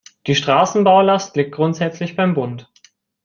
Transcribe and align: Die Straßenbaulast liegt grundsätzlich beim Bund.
Die 0.25 0.33
Straßenbaulast 0.33 1.35
liegt 1.35 1.51
grundsätzlich 1.51 2.15
beim 2.15 2.33
Bund. 2.33 2.71